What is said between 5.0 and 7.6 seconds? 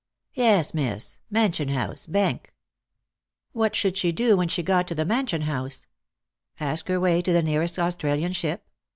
Mansion House P Ask her way to the